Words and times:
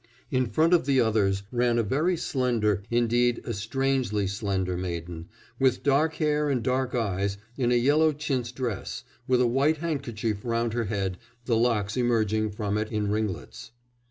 "In 0.31 0.47
front 0.47 0.73
of 0.73 0.87
the 0.87 0.99
others... 0.99 1.43
ran 1.51 1.77
a 1.77 1.83
very 1.83 2.17
slender, 2.17 2.81
indeed 2.89 3.39
a 3.45 3.53
strangely 3.53 4.25
slender 4.25 4.75
maiden, 4.75 5.29
with 5.59 5.83
dark 5.83 6.15
hair 6.15 6.49
and 6.49 6.63
dark 6.63 6.95
eyes, 6.95 7.37
in 7.55 7.71
a 7.71 7.75
yellow 7.75 8.11
chintz 8.11 8.51
dress, 8.51 9.03
with 9.27 9.41
a 9.41 9.45
white 9.45 9.77
handkerchief 9.77 10.43
round 10.43 10.73
her 10.73 10.85
head, 10.85 11.19
the 11.45 11.55
locks 11.55 11.97
emerging 11.97 12.49
from 12.49 12.79
it 12.79 12.91
in 12.91 13.11
ringlets." 13.11 13.73